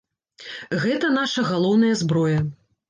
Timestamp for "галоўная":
1.51-1.95